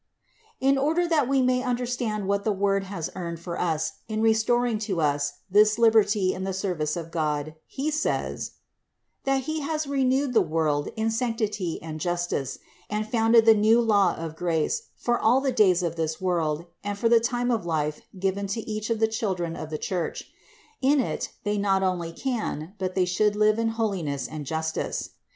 In 0.59 0.79
order 0.79 1.07
that 1.07 1.29
we 1.29 1.43
may 1.43 1.61
understand 1.61 2.27
what 2.27 2.43
the 2.43 2.51
Word 2.51 2.85
has 2.85 3.11
earned 3.13 3.39
for 3.39 3.61
us 3.61 3.99
in 4.07 4.19
restoring 4.23 4.79
to 4.79 4.99
us 4.99 5.33
this 5.47 5.77
liberty 5.77 6.33
in 6.33 6.43
the 6.43 6.53
service 6.53 6.97
of 6.97 7.11
God, 7.11 7.53
he 7.67 7.91
says: 7.91 8.53
that 9.25 9.43
He 9.43 9.59
has 9.59 9.85
renewed 9.85 10.33
the 10.33 10.41
world 10.41 10.89
in 10.95 11.11
sanctity 11.11 11.79
and 11.83 11.99
justice, 11.99 12.57
and 12.89 13.07
founded 13.07 13.45
the 13.45 13.53
new 13.53 13.79
law 13.79 14.15
of 14.15 14.35
grace 14.35 14.87
for 14.95 15.19
all 15.19 15.39
the 15.39 15.51
days 15.51 15.83
of 15.83 15.97
this 15.97 16.19
world, 16.19 16.65
and 16.83 16.97
for 16.97 17.07
the 17.07 17.19
time 17.19 17.51
of 17.51 17.63
life 17.63 18.01
given 18.17 18.47
to 18.47 18.61
each 18.61 18.89
of 18.89 18.99
the 18.99 19.07
children 19.07 19.55
of 19.55 19.69
the 19.69 19.77
Church. 19.77 20.31
In 20.81 20.99
it 20.99 21.29
they 21.43 21.59
not 21.59 21.83
only 21.83 22.11
can, 22.11 22.73
but 22.79 22.95
they 22.95 23.05
should 23.05 23.35
live 23.35 23.59
in 23.59 23.67
holiness 23.67 24.27
and 24.27 24.47
justice. 24.47 25.11